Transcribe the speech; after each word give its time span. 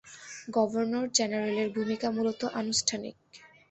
Governor 0.49 1.05
জেনারেলের 1.13 1.69
ভূমিকা 1.75 2.07
মূলত 2.11 2.41
আনুষ্ঠানিক। 2.53 3.15